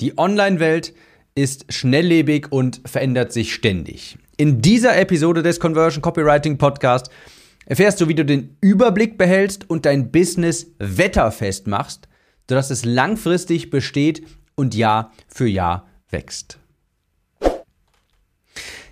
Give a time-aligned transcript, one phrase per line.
[0.00, 0.92] Die Online-Welt
[1.36, 4.18] ist schnelllebig und verändert sich ständig.
[4.36, 7.10] In dieser Episode des Conversion Copywriting Podcast
[7.64, 12.08] erfährst du, wie du den Überblick behältst und dein Business wetterfest machst,
[12.50, 14.26] sodass es langfristig besteht
[14.56, 16.58] und Jahr für Jahr wächst.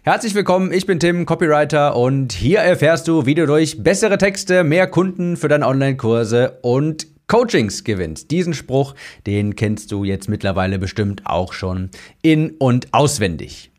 [0.05, 4.63] Herzlich willkommen, ich bin Tim, Copywriter und hier erfährst du, wie du durch bessere Texte
[4.63, 8.31] mehr Kunden für deine Online-Kurse und Coachings gewinnt.
[8.31, 8.95] Diesen Spruch,
[9.27, 11.89] den kennst du jetzt mittlerweile bestimmt auch schon
[12.21, 13.71] in und auswendig.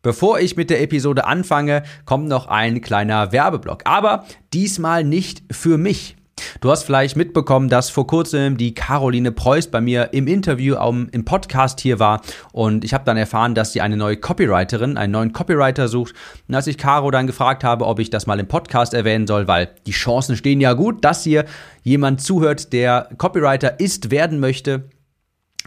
[0.00, 3.82] Bevor ich mit der Episode anfange, kommt noch ein kleiner Werbeblock.
[3.84, 6.15] Aber diesmal nicht für mich.
[6.60, 11.08] Du hast vielleicht mitbekommen, dass vor kurzem die Caroline Preuß bei mir im Interview um,
[11.10, 12.22] im Podcast hier war
[12.52, 16.14] und ich habe dann erfahren, dass sie eine neue Copywriterin, einen neuen Copywriter sucht.
[16.48, 19.46] Und als ich Caro dann gefragt habe, ob ich das mal im Podcast erwähnen soll,
[19.48, 21.44] weil die Chancen stehen ja gut, dass hier
[21.82, 24.84] jemand zuhört, der Copywriter ist, werden möchte,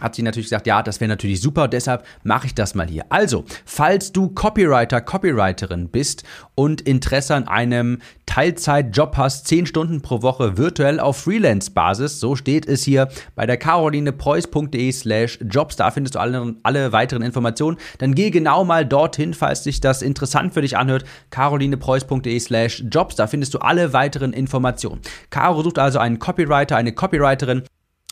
[0.00, 3.04] hat sie natürlich gesagt, ja, das wäre natürlich super, deshalb mache ich das mal hier.
[3.08, 10.22] Also, falls du Copywriter, Copywriterin bist und Interesse an einem Teilzeitjob hast, 10 Stunden pro
[10.22, 16.14] Woche virtuell auf Freelance-Basis, so steht es hier bei der carolinepreuß.de slash jobs, da findest
[16.14, 20.62] du alle, alle weiteren Informationen, dann geh genau mal dorthin, falls sich das interessant für
[20.62, 25.00] dich anhört, carolinepreuß.de slash jobs, da findest du alle weiteren Informationen.
[25.30, 27.64] Caro sucht also einen Copywriter, eine Copywriterin,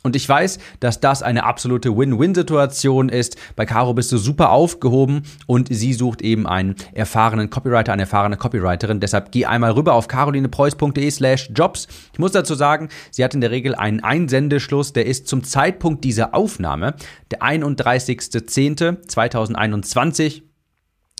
[0.05, 3.37] und ich weiß, dass das eine absolute Win-Win-Situation ist.
[3.57, 8.37] Bei Caro bist du super aufgehoben und sie sucht eben einen erfahrenen Copywriter, eine erfahrene
[8.37, 9.01] Copywriterin.
[9.01, 11.89] Deshalb geh einmal rüber auf carolinepreuß.de slash jobs.
[12.13, 16.05] Ich muss dazu sagen, sie hat in der Regel einen Einsendeschluss, der ist zum Zeitpunkt
[16.05, 16.95] dieser Aufnahme
[17.33, 20.43] der 31.10.2021.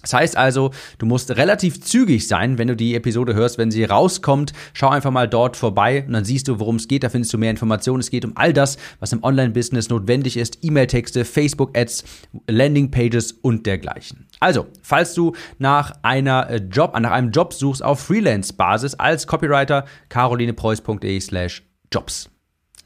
[0.03, 3.83] Das heißt also, du musst relativ zügig sein, wenn du die Episode hörst, wenn sie
[3.83, 4.53] rauskommt.
[4.73, 7.03] Schau einfach mal dort vorbei und dann siehst du, worum es geht.
[7.03, 8.01] Da findest du mehr Informationen.
[8.01, 10.61] Es geht um all das, was im Online-Business notwendig ist.
[10.63, 12.05] E-Mail-Texte, Facebook-Ads,
[12.47, 14.29] Landing-Pages und dergleichen.
[14.39, 19.85] Also, falls du nach einer äh, Job, nach einem Job suchst auf Freelance-Basis als Copywriter,
[20.11, 22.31] carolinepreuß.de slash jobs.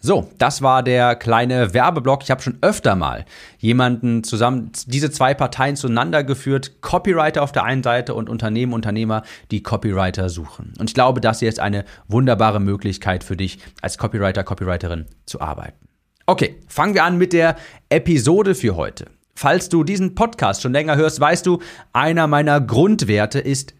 [0.05, 2.25] So, das war der kleine Werbeblock.
[2.25, 3.25] Ich habe schon öfter mal
[3.59, 6.83] jemanden zusammen, diese zwei Parteien zueinander geführt.
[6.83, 10.75] Copywriter auf der einen Seite und Unternehmen, Unternehmer, die Copywriter suchen.
[10.81, 15.41] Und ich glaube, das hier ist eine wunderbare Möglichkeit für dich, als Copywriter, Copywriterin zu
[15.41, 15.87] arbeiten.
[16.27, 17.55] Okay, fangen wir an mit der
[17.89, 19.07] Episode für heute.
[19.37, 21.61] Falls du diesen Podcast schon länger hörst, weißt du,
[21.93, 23.75] einer meiner Grundwerte ist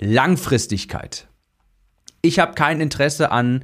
[0.00, 1.28] Langfristigkeit.
[2.20, 3.62] Ich habe kein Interesse an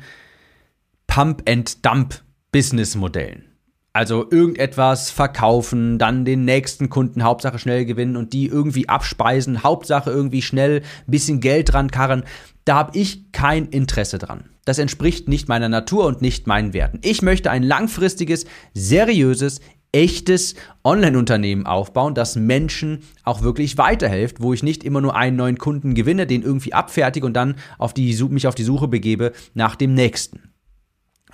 [1.15, 3.45] Pump-and-Dump-Business-Modellen.
[3.93, 10.11] Also irgendetwas verkaufen, dann den nächsten Kunden Hauptsache schnell gewinnen und die irgendwie abspeisen, Hauptsache
[10.11, 12.25] irgendwie schnell ein bisschen Geld dran karren.
[12.65, 14.51] Da habe ich kein Interesse dran.
[14.65, 16.99] Das entspricht nicht meiner Natur und nicht meinen Werten.
[17.05, 19.61] Ich möchte ein langfristiges, seriöses,
[19.93, 25.59] echtes Online-Unternehmen aufbauen, das Menschen auch wirklich weiterhilft, wo ich nicht immer nur einen neuen
[25.59, 29.77] Kunden gewinne, den irgendwie abfertige und dann auf die, mich auf die Suche begebe nach
[29.77, 30.54] dem nächsten.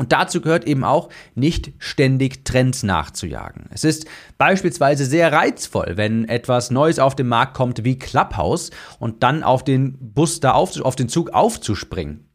[0.01, 3.67] Und dazu gehört eben auch, nicht ständig Trends nachzujagen.
[3.71, 4.07] Es ist
[4.39, 9.63] beispielsweise sehr reizvoll, wenn etwas Neues auf den Markt kommt wie Clubhouse und dann auf
[9.63, 12.31] den Bus da auf, auf den Zug aufzuspringen.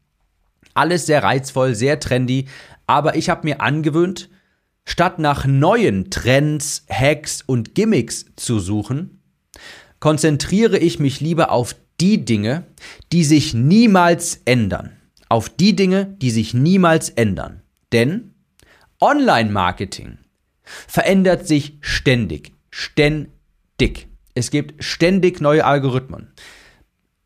[0.74, 2.46] Alles sehr reizvoll, sehr trendy,
[2.86, 4.30] aber ich habe mir angewöhnt,
[4.84, 9.24] statt nach neuen Trends, Hacks und Gimmicks zu suchen,
[9.98, 12.62] konzentriere ich mich lieber auf die Dinge,
[13.10, 14.96] die sich niemals ändern
[15.28, 17.62] auf die Dinge, die sich niemals ändern.
[17.92, 18.34] Denn
[19.00, 20.18] Online-Marketing
[20.62, 22.52] verändert sich ständig.
[22.70, 24.08] Ständig.
[24.34, 26.32] Es gibt ständig neue Algorithmen.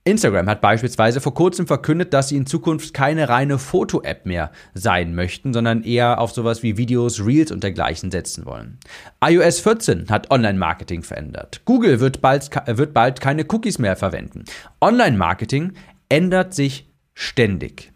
[0.04, 5.14] Instagram hat beispielsweise vor kurzem verkündet, dass sie in Zukunft keine reine Foto-App mehr sein
[5.14, 8.78] möchten, sondern eher auf sowas wie Videos, Reels und dergleichen setzen wollen.
[9.22, 11.62] iOS 14 hat Online-Marketing verändert.
[11.66, 14.44] Google wird bald, wird bald keine Cookies mehr verwenden.
[14.80, 15.74] Online-Marketing
[16.08, 16.89] ändert sich
[17.20, 17.92] ständig.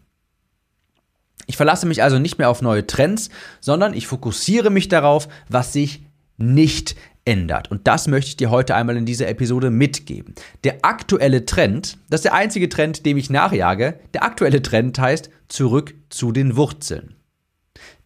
[1.47, 5.73] Ich verlasse mich also nicht mehr auf neue Trends, sondern ich fokussiere mich darauf, was
[5.73, 6.03] sich
[6.37, 7.71] nicht ändert.
[7.71, 10.35] Und das möchte ich dir heute einmal in dieser Episode mitgeben.
[10.63, 15.29] Der aktuelle Trend, das ist der einzige Trend, dem ich nachjage, der aktuelle Trend heißt
[15.47, 17.15] zurück zu den Wurzeln.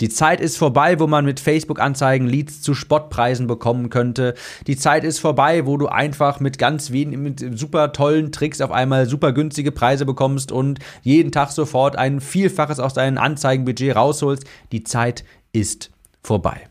[0.02, 4.34] Die Zeit ist vorbei, wo man mit Facebook-Anzeigen Leads zu Spottpreisen bekommen könnte.
[4.68, 8.72] Die Zeit ist vorbei, wo du einfach mit ganz wenigen, mit super tollen Tricks auf
[8.72, 14.46] einmal super günstige Preise bekommst und jeden Tag sofort ein Vielfaches aus deinem Anzeigenbudget rausholst.
[14.72, 15.92] Die Zeit ist
[16.22, 16.68] vorbei.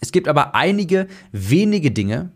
[0.00, 2.32] Es gibt aber einige wenige Dinge,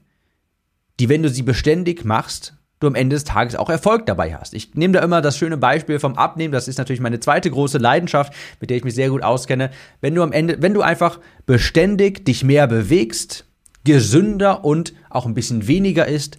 [0.98, 4.54] die, wenn du sie beständig machst, du am Ende des Tages auch Erfolg dabei hast.
[4.54, 7.78] Ich nehme da immer das schöne Beispiel vom Abnehmen, das ist natürlich meine zweite große
[7.78, 9.70] Leidenschaft, mit der ich mich sehr gut auskenne.
[10.00, 13.46] Wenn du am Ende, wenn du einfach beständig dich mehr bewegst,
[13.84, 16.38] gesünder und auch ein bisschen weniger isst,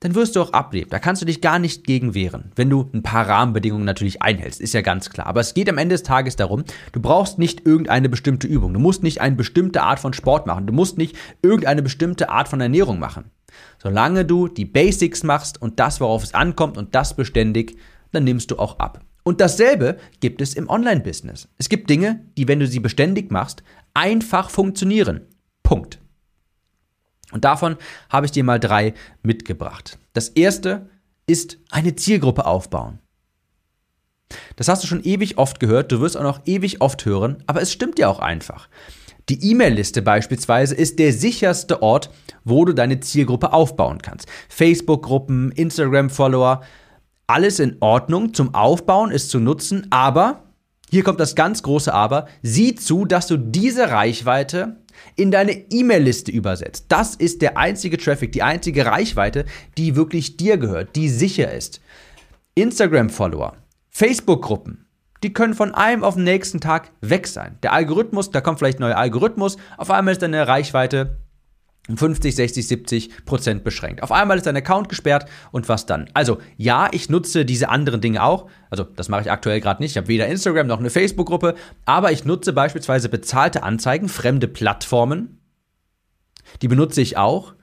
[0.00, 0.90] dann wirst du auch abnehmen.
[0.90, 4.60] Da kannst du dich gar nicht gegen wehren, wenn du ein paar Rahmenbedingungen natürlich einhältst,
[4.60, 5.26] ist ja ganz klar.
[5.26, 8.80] Aber es geht am Ende des Tages darum, du brauchst nicht irgendeine bestimmte Übung, du
[8.80, 12.60] musst nicht eine bestimmte Art von Sport machen, du musst nicht irgendeine bestimmte Art von
[12.60, 13.30] Ernährung machen.
[13.78, 17.76] Solange du die Basics machst und das, worauf es ankommt und das beständig,
[18.12, 19.00] dann nimmst du auch ab.
[19.24, 21.48] Und dasselbe gibt es im Online-Business.
[21.58, 23.62] Es gibt Dinge, die, wenn du sie beständig machst,
[23.94, 25.22] einfach funktionieren.
[25.62, 25.98] Punkt.
[27.32, 27.76] Und davon
[28.10, 29.98] habe ich dir mal drei mitgebracht.
[30.12, 30.90] Das erste
[31.26, 32.98] ist eine Zielgruppe aufbauen.
[34.56, 37.62] Das hast du schon ewig oft gehört, du wirst auch noch ewig oft hören, aber
[37.62, 38.68] es stimmt ja auch einfach.
[39.28, 42.10] Die E-Mail-Liste beispielsweise ist der sicherste Ort,
[42.44, 44.28] wo du deine Zielgruppe aufbauen kannst.
[44.48, 46.62] Facebook-Gruppen, Instagram-Follower,
[47.26, 50.44] alles in Ordnung zum Aufbauen ist zu nutzen, aber,
[50.90, 54.76] hier kommt das ganz große Aber, sieh zu, dass du diese Reichweite
[55.16, 56.86] in deine E-Mail-Liste übersetzt.
[56.88, 59.44] Das ist der einzige Traffic, die einzige Reichweite,
[59.76, 61.80] die wirklich dir gehört, die sicher ist.
[62.54, 63.56] Instagram-Follower,
[63.90, 64.86] Facebook-Gruppen,
[65.22, 67.58] die können von einem auf den nächsten Tag weg sein.
[67.62, 71.16] Der Algorithmus, da kommt vielleicht ein neuer Algorithmus, auf einmal ist deine Reichweite
[71.94, 74.02] 50, 60, 70 Prozent beschränkt.
[74.02, 76.08] Auf einmal ist dein Account gesperrt und was dann?
[76.14, 78.48] Also ja, ich nutze diese anderen Dinge auch.
[78.70, 79.92] Also das mache ich aktuell gerade nicht.
[79.92, 81.54] Ich habe weder Instagram noch eine Facebook-Gruppe,
[81.84, 85.40] aber ich nutze beispielsweise bezahlte Anzeigen, fremde Plattformen.
[86.62, 87.54] Die benutze ich auch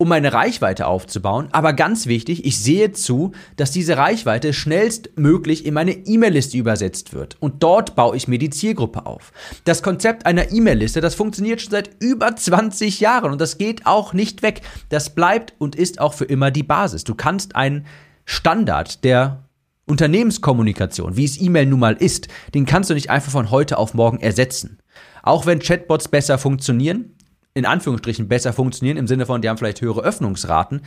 [0.00, 1.48] um meine Reichweite aufzubauen.
[1.52, 7.36] Aber ganz wichtig, ich sehe zu, dass diese Reichweite schnellstmöglich in meine E-Mail-Liste übersetzt wird.
[7.38, 9.30] Und dort baue ich mir die Zielgruppe auf.
[9.64, 14.14] Das Konzept einer E-Mail-Liste, das funktioniert schon seit über 20 Jahren und das geht auch
[14.14, 14.62] nicht weg.
[14.88, 17.04] Das bleibt und ist auch für immer die Basis.
[17.04, 17.84] Du kannst einen
[18.24, 19.44] Standard der
[19.84, 23.92] Unternehmenskommunikation, wie es E-Mail nun mal ist, den kannst du nicht einfach von heute auf
[23.92, 24.78] morgen ersetzen.
[25.22, 27.16] Auch wenn Chatbots besser funktionieren,
[27.54, 30.82] in Anführungsstrichen besser funktionieren, im Sinne von, die haben vielleicht höhere Öffnungsraten.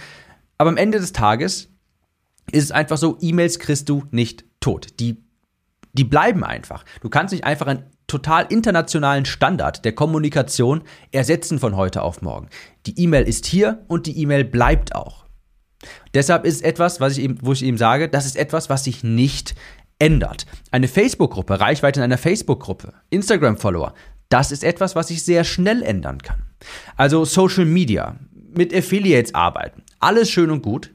[0.58, 1.70] Aber am Ende des Tages
[2.52, 5.00] ist es einfach so, E-Mails kriegst du nicht tot.
[5.00, 5.24] Die,
[5.94, 6.86] die bleiben einfach.
[7.02, 12.50] Du kannst nicht einfach einen total internationalen Standard der Kommunikation ersetzen von heute auf morgen.
[12.86, 15.26] Die E-Mail ist hier und die E-Mail bleibt auch.
[16.14, 19.04] Deshalb ist etwas, was ich eben, wo ich eben sage, das ist etwas, was sich
[19.04, 19.56] nicht
[20.00, 20.46] ändert.
[20.72, 23.94] Eine Facebook-Gruppe, Reichweite in einer Facebook-Gruppe, Instagram-Follower,
[24.30, 26.44] das ist etwas, was sich sehr schnell ändern kann.
[26.98, 28.16] Also Social Media,
[28.56, 30.92] mit Affiliates arbeiten, alles schön und gut,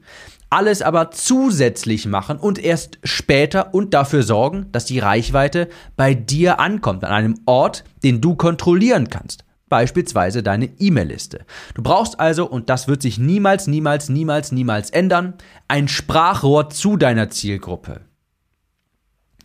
[0.49, 6.59] alles aber zusätzlich machen und erst später und dafür sorgen, dass die Reichweite bei dir
[6.59, 9.45] ankommt, an einem Ort, den du kontrollieren kannst.
[9.69, 11.45] Beispielsweise deine E-Mail-Liste.
[11.75, 15.35] Du brauchst also, und das wird sich niemals, niemals, niemals, niemals ändern,
[15.67, 18.01] ein Sprachrohr zu deiner Zielgruppe.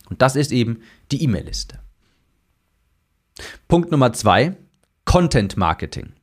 [0.09, 0.79] Und das ist eben
[1.11, 1.79] die E-Mail-Liste.
[3.67, 4.55] Punkt Nummer zwei,
[5.05, 6.13] Content Marketing.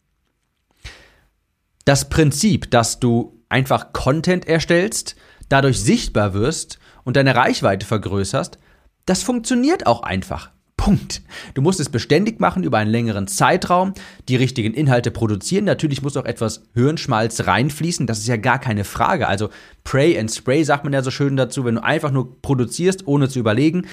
[1.85, 5.17] Das Prinzip, dass du einfach Content erstellst,
[5.49, 8.59] dadurch sichtbar wirst und deine Reichweite vergrößerst,
[9.07, 10.51] das funktioniert auch einfach.
[10.77, 11.23] Punkt.
[11.55, 13.95] Du musst es beständig machen über einen längeren Zeitraum,
[14.29, 15.65] die richtigen Inhalte produzieren.
[15.65, 19.29] Natürlich muss auch etwas Hirnschmalz reinfließen, das ist ja gar keine Frage.
[19.29, 19.51] Also
[19.85, 23.29] Pray and Spray sagt man ja so schön dazu, wenn du einfach nur produzierst, ohne
[23.29, 23.87] zu überlegen.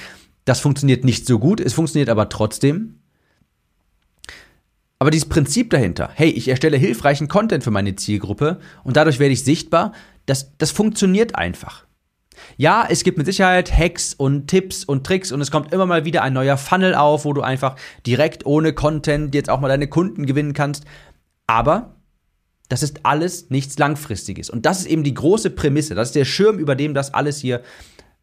[0.45, 2.98] Das funktioniert nicht so gut, es funktioniert aber trotzdem.
[4.99, 9.33] Aber dieses Prinzip dahinter, hey, ich erstelle hilfreichen Content für meine Zielgruppe und dadurch werde
[9.33, 9.93] ich sichtbar,
[10.25, 11.85] das, das funktioniert einfach.
[12.57, 16.05] Ja, es gibt mit Sicherheit Hacks und Tipps und Tricks und es kommt immer mal
[16.05, 17.75] wieder ein neuer Funnel auf, wo du einfach
[18.05, 20.85] direkt ohne Content jetzt auch mal deine Kunden gewinnen kannst.
[21.47, 21.95] Aber
[22.67, 24.49] das ist alles nichts Langfristiges.
[24.49, 25.95] Und das ist eben die große Prämisse.
[25.95, 27.61] Das ist der Schirm, über dem das alles hier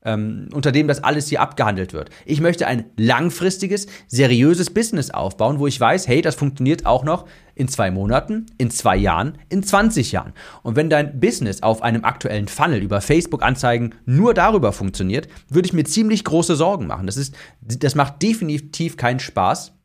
[0.07, 2.09] ähm, unter dem das alles hier abgehandelt wird.
[2.25, 7.27] Ich möchte ein langfristiges, seriöses Business aufbauen, wo ich weiß, hey, das funktioniert auch noch
[7.55, 10.33] in zwei Monaten, in zwei Jahren, in 20 Jahren.
[10.63, 15.73] Und wenn dein Business auf einem aktuellen Funnel über Facebook-Anzeigen nur darüber funktioniert, würde ich
[15.73, 17.07] mir ziemlich große Sorgen machen.
[17.07, 19.75] Das, ist, das macht definitiv keinen Spaß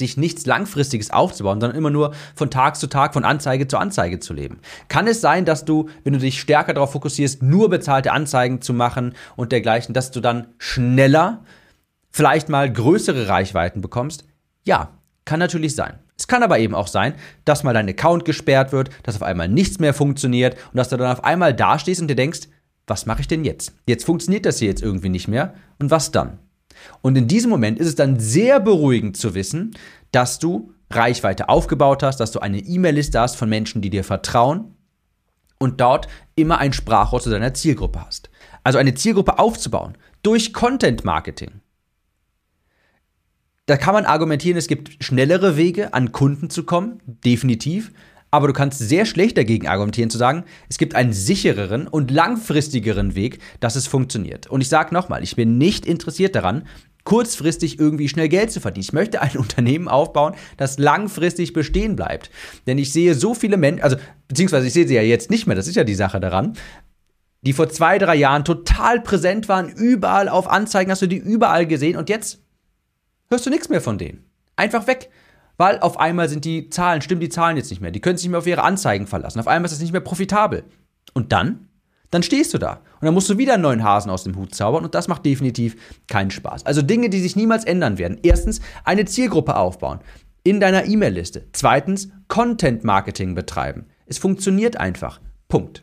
[0.00, 4.20] sich nichts Langfristiges aufzubauen, sondern immer nur von Tag zu Tag, von Anzeige zu Anzeige
[4.20, 4.60] zu leben.
[4.88, 8.72] Kann es sein, dass du, wenn du dich stärker darauf fokussierst, nur bezahlte Anzeigen zu
[8.72, 11.44] machen und dergleichen, dass du dann schneller
[12.10, 14.24] vielleicht mal größere Reichweiten bekommst?
[14.64, 14.90] Ja,
[15.24, 15.98] kann natürlich sein.
[16.18, 17.14] Es kann aber eben auch sein,
[17.44, 20.96] dass mal dein Account gesperrt wird, dass auf einmal nichts mehr funktioniert und dass du
[20.96, 22.48] dann auf einmal dastehst und dir denkst,
[22.88, 23.74] was mache ich denn jetzt?
[23.86, 26.38] Jetzt funktioniert das hier jetzt irgendwie nicht mehr und was dann?
[27.02, 29.74] Und in diesem Moment ist es dann sehr beruhigend zu wissen,
[30.12, 34.74] dass du Reichweite aufgebaut hast, dass du eine E-Mail-Liste hast von Menschen, die dir vertrauen
[35.58, 38.30] und dort immer ein Sprachrohr zu deiner Zielgruppe hast.
[38.64, 41.60] Also eine Zielgruppe aufzubauen durch Content Marketing.
[43.66, 47.92] Da kann man argumentieren, es gibt schnellere Wege, an Kunden zu kommen, definitiv.
[48.30, 53.14] Aber du kannst sehr schlecht dagegen argumentieren zu sagen, es gibt einen sichereren und langfristigeren
[53.14, 54.46] Weg, dass es funktioniert.
[54.48, 56.64] Und ich sage nochmal, ich bin nicht interessiert daran,
[57.04, 58.82] kurzfristig irgendwie schnell Geld zu verdienen.
[58.82, 62.30] Ich möchte ein Unternehmen aufbauen, das langfristig bestehen bleibt.
[62.66, 63.96] Denn ich sehe so viele Menschen, also
[64.28, 66.52] beziehungsweise ich sehe sie ja jetzt nicht mehr, das ist ja die Sache daran,
[67.40, 71.66] die vor zwei, drei Jahren total präsent waren, überall auf Anzeigen hast du die überall
[71.66, 72.40] gesehen und jetzt
[73.30, 74.24] hörst du nichts mehr von denen.
[74.56, 75.08] Einfach weg
[75.58, 77.90] weil auf einmal sind die Zahlen, stimmen die Zahlen jetzt nicht mehr.
[77.90, 79.40] Die können sich nicht mehr auf ihre Anzeigen verlassen.
[79.40, 80.64] Auf einmal ist es nicht mehr profitabel.
[81.12, 81.68] Und dann?
[82.10, 82.80] Dann stehst du da.
[83.00, 85.26] Und dann musst du wieder einen neuen Hasen aus dem Hut zaubern und das macht
[85.26, 86.64] definitiv keinen Spaß.
[86.64, 88.18] Also Dinge, die sich niemals ändern werden.
[88.22, 90.00] Erstens, eine Zielgruppe aufbauen
[90.42, 91.46] in deiner E-Mail-Liste.
[91.52, 93.86] Zweitens, Content-Marketing betreiben.
[94.06, 95.20] Es funktioniert einfach.
[95.48, 95.82] Punkt.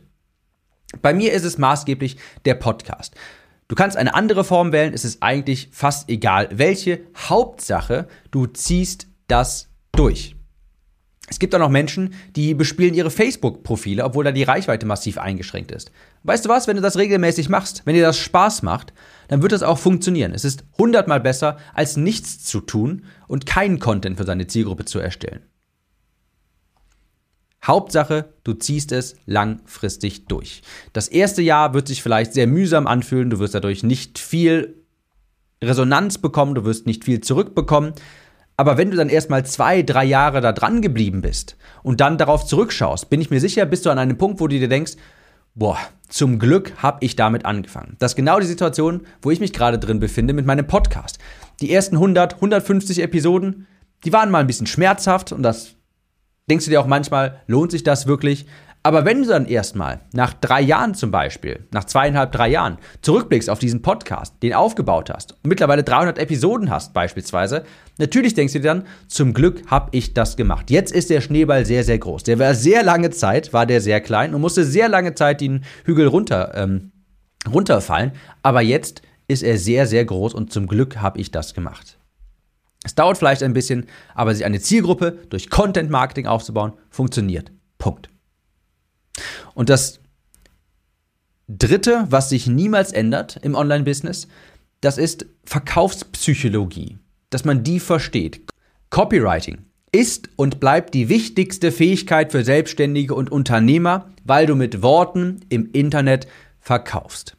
[1.02, 3.14] Bei mir ist es maßgeblich der Podcast.
[3.68, 7.00] Du kannst eine andere Form wählen, es ist eigentlich fast egal welche.
[7.16, 10.36] Hauptsache, du ziehst das durch.
[11.28, 15.72] Es gibt auch noch Menschen, die bespielen ihre Facebook-Profile, obwohl da die Reichweite massiv eingeschränkt
[15.72, 15.90] ist.
[16.22, 18.92] Weißt du was, wenn du das regelmäßig machst, wenn dir das Spaß macht,
[19.28, 20.32] dann wird das auch funktionieren.
[20.32, 25.00] Es ist hundertmal besser, als nichts zu tun und keinen Content für seine Zielgruppe zu
[25.00, 25.42] erstellen.
[27.64, 30.62] Hauptsache, du ziehst es langfristig durch.
[30.92, 34.84] Das erste Jahr wird sich vielleicht sehr mühsam anfühlen, du wirst dadurch nicht viel
[35.62, 37.94] Resonanz bekommen, du wirst nicht viel zurückbekommen,
[38.56, 42.46] aber wenn du dann erstmal zwei, drei Jahre da dran geblieben bist und dann darauf
[42.46, 44.92] zurückschaust, bin ich mir sicher, bist du an einem Punkt, wo du dir denkst,
[45.54, 47.96] boah, zum Glück habe ich damit angefangen.
[47.98, 51.18] Das ist genau die Situation, wo ich mich gerade drin befinde mit meinem Podcast.
[51.60, 53.66] Die ersten 100, 150 Episoden,
[54.04, 55.74] die waren mal ein bisschen schmerzhaft und das
[56.48, 58.46] denkst du dir auch manchmal, lohnt sich das wirklich?
[58.86, 63.50] Aber wenn du dann erstmal nach drei Jahren zum Beispiel, nach zweieinhalb, drei Jahren, zurückblickst
[63.50, 67.64] auf diesen Podcast, den aufgebaut hast und mittlerweile 300 Episoden hast beispielsweise,
[67.98, 70.70] natürlich denkst du dir dann, zum Glück habe ich das gemacht.
[70.70, 72.22] Jetzt ist der Schneeball sehr, sehr groß.
[72.22, 75.64] Der war sehr lange Zeit, war der sehr klein und musste sehr lange Zeit den
[75.84, 76.92] Hügel runter, ähm,
[77.52, 78.12] runterfallen.
[78.44, 81.98] Aber jetzt ist er sehr, sehr groß und zum Glück habe ich das gemacht.
[82.84, 87.50] Es dauert vielleicht ein bisschen, aber sich eine Zielgruppe durch Content Marketing aufzubauen, funktioniert.
[87.78, 88.10] Punkt.
[89.54, 90.00] Und das
[91.48, 94.28] Dritte, was sich niemals ändert im Online-Business,
[94.80, 96.98] das ist Verkaufspsychologie,
[97.30, 98.42] dass man die versteht.
[98.90, 99.58] Copywriting
[99.92, 105.70] ist und bleibt die wichtigste Fähigkeit für Selbstständige und Unternehmer, weil du mit Worten im
[105.72, 106.26] Internet
[106.60, 107.35] verkaufst.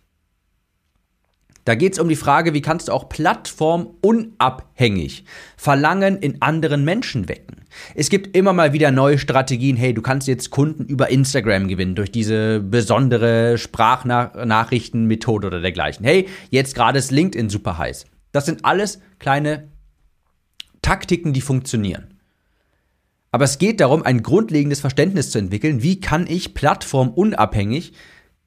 [1.67, 5.25] Da geht es um die Frage, wie kannst du auch plattformunabhängig
[5.57, 7.65] Verlangen in anderen Menschen wecken.
[7.93, 9.75] Es gibt immer mal wieder neue Strategien.
[9.75, 16.05] Hey, du kannst jetzt Kunden über Instagram gewinnen durch diese besondere Sprachnachrichtenmethode oder dergleichen.
[16.05, 18.05] Hey, jetzt gerade ist LinkedIn super heiß.
[18.31, 19.67] Das sind alles kleine
[20.81, 22.13] Taktiken, die funktionieren.
[23.31, 27.91] Aber es geht darum, ein grundlegendes Verständnis zu entwickeln, wie kann ich plattformunabhängig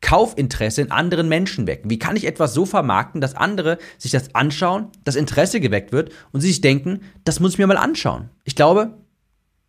[0.01, 1.91] Kaufinteresse in anderen Menschen wecken?
[1.91, 6.13] Wie kann ich etwas so vermarkten, dass andere sich das anschauen, das Interesse geweckt wird
[6.33, 8.31] und sie sich denken, das muss ich mir mal anschauen.
[8.45, 8.99] Ich glaube,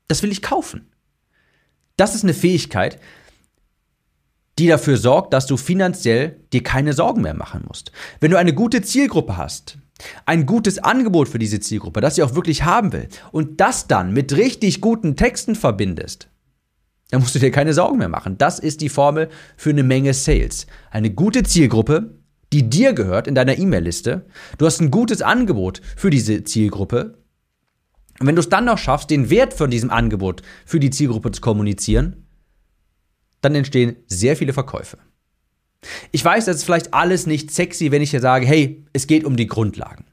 [0.07, 0.89] das will ich kaufen.
[1.97, 3.00] Das ist eine Fähigkeit,
[4.57, 7.91] die dafür sorgt, dass du finanziell dir keine Sorgen mehr machen musst.
[8.19, 9.77] Wenn du eine gute Zielgruppe hast,
[10.25, 14.13] ein gutes Angebot für diese Zielgruppe, das sie auch wirklich haben will, und das dann
[14.13, 16.30] mit richtig guten Texten verbindest,
[17.12, 18.38] da musst du dir keine Sorgen mehr machen.
[18.38, 20.65] Das ist die Formel für eine Menge Sales.
[20.89, 22.18] Eine gute Zielgruppe,
[22.53, 24.25] die dir gehört in deiner E-Mail-Liste.
[24.58, 27.18] Du hast ein gutes Angebot für diese Zielgruppe.
[28.20, 31.32] Und wenn du es dann noch schaffst, den Wert von diesem Angebot für die Zielgruppe
[31.32, 32.27] zu kommunizieren,
[33.41, 34.98] dann entstehen sehr viele Verkäufe.
[36.12, 39.25] Ich weiß, das ist vielleicht alles nicht sexy, wenn ich dir sage, hey, es geht
[39.25, 40.06] um die Grundlagen.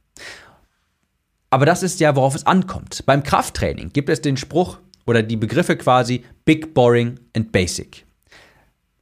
[1.50, 3.04] Aber das ist ja, worauf es ankommt.
[3.06, 8.04] Beim Krafttraining gibt es den Spruch, oder die Begriffe quasi Big, Boring and Basic.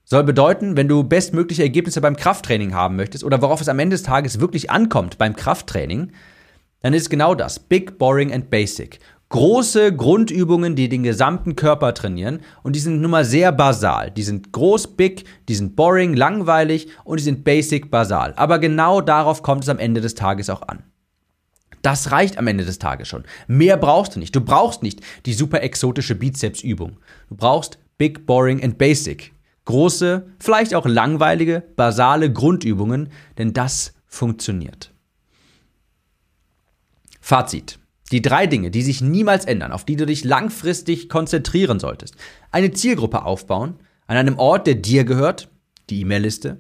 [0.05, 3.95] Soll bedeuten, wenn du bestmögliche Ergebnisse beim Krafttraining haben möchtest oder worauf es am Ende
[3.95, 6.13] des Tages wirklich ankommt beim Krafttraining,
[6.81, 7.59] dann ist genau das.
[7.59, 9.01] Big, Boring and Basic.
[9.29, 14.13] Große Grundübungen, die den gesamten Körper trainieren und die sind nun mal sehr basal.
[14.13, 18.33] Die sind groß, big, die sind boring, langweilig und die sind basic, basal.
[18.37, 20.85] Aber genau darauf kommt es am Ende des Tages auch an.
[21.87, 23.23] Das reicht am Ende des Tages schon.
[23.47, 24.35] Mehr brauchst du nicht.
[24.35, 26.97] Du brauchst nicht die super exotische Bizepsübung.
[27.29, 29.33] Du brauchst Big, Boring and Basic.
[29.67, 34.93] Große, vielleicht auch langweilige, basale Grundübungen, denn das funktioniert.
[37.21, 37.79] Fazit.
[38.11, 42.17] Die drei Dinge, die sich niemals ändern, auf die du dich langfristig konzentrieren solltest.
[42.51, 43.77] Eine Zielgruppe aufbauen,
[44.09, 45.51] an einem Ort, der dir gehört,
[45.89, 46.59] die E-Mail-Liste.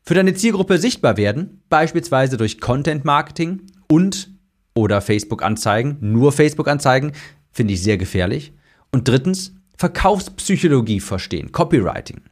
[0.00, 4.30] Für deine Zielgruppe sichtbar werden, beispielsweise durch Content Marketing und
[4.74, 7.12] oder Facebook-Anzeigen, nur Facebook-Anzeigen,
[7.50, 8.54] finde ich sehr gefährlich.
[8.90, 12.22] Und drittens, Verkaufspsychologie verstehen, Copywriting.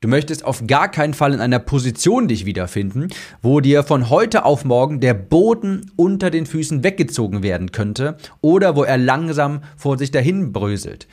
[0.00, 3.08] Du möchtest auf gar keinen Fall in einer Position dich wiederfinden,
[3.42, 8.74] wo dir von heute auf morgen der Boden unter den Füßen weggezogen werden könnte oder
[8.74, 11.08] wo er langsam vor sich dahin bröselt.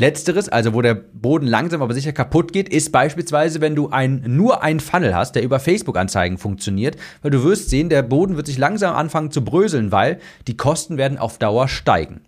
[0.00, 4.22] Letzteres, also wo der Boden langsam aber sicher kaputt geht, ist beispielsweise, wenn du ein,
[4.28, 8.46] nur einen Funnel hast, der über Facebook-Anzeigen funktioniert, weil du wirst sehen, der Boden wird
[8.46, 12.20] sich langsam anfangen zu bröseln, weil die Kosten werden auf Dauer steigen.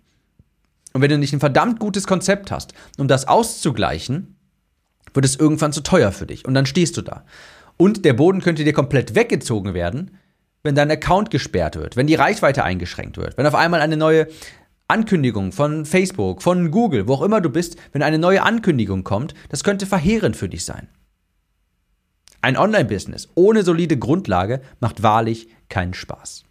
[0.91, 4.35] Und wenn du nicht ein verdammt gutes Konzept hast, um das auszugleichen,
[5.13, 7.23] wird es irgendwann zu teuer für dich und dann stehst du da.
[7.77, 10.17] Und der Boden könnte dir komplett weggezogen werden,
[10.61, 14.27] wenn dein Account gesperrt wird, wenn die Reichweite eingeschränkt wird, wenn auf einmal eine neue
[14.91, 19.33] Ankündigung von Facebook, von Google, wo auch immer du bist, wenn eine neue Ankündigung kommt,
[19.49, 20.89] das könnte verheerend für dich sein.
[22.41, 26.43] Ein Online-Business ohne solide Grundlage macht wahrlich keinen Spaß.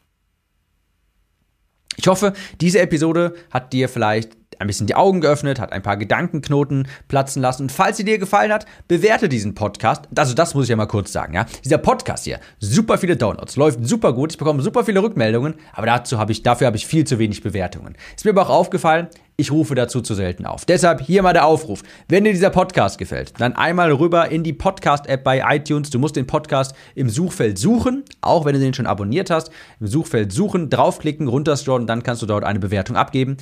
[1.96, 5.96] Ich hoffe, diese Episode hat dir vielleicht ein bisschen die Augen geöffnet, hat ein paar
[5.96, 7.62] Gedankenknoten platzen lassen.
[7.62, 10.08] Und falls sie dir gefallen hat, bewerte diesen Podcast.
[10.14, 11.46] Also das muss ich ja mal kurz sagen, ja.
[11.64, 15.86] Dieser Podcast hier, super viele Downloads, läuft super gut, ich bekomme super viele Rückmeldungen, aber
[15.86, 17.96] dazu habe ich, dafür habe ich viel zu wenig Bewertungen.
[18.16, 19.08] Ist mir aber auch aufgefallen,
[19.40, 20.66] ich rufe dazu zu selten auf.
[20.66, 21.82] Deshalb hier mal der Aufruf.
[22.08, 25.88] Wenn dir dieser Podcast gefällt, dann einmal rüber in die Podcast-App bei iTunes.
[25.88, 29.50] Du musst den Podcast im Suchfeld suchen, auch wenn du den schon abonniert hast.
[29.80, 33.38] Im Suchfeld suchen, draufklicken, runterscrollen, dann kannst du dort eine Bewertung abgeben.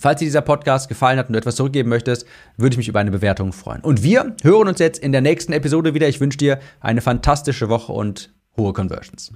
[0.00, 2.24] Falls dir dieser Podcast gefallen hat und du etwas zurückgeben möchtest,
[2.56, 3.80] würde ich mich über eine Bewertung freuen.
[3.80, 6.08] Und wir hören uns jetzt in der nächsten Episode wieder.
[6.08, 9.32] Ich wünsche dir eine fantastische Woche und hohe Conversions.